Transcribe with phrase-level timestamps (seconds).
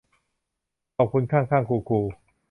[0.97, 1.99] ขอบคุณข้างข้างคูคู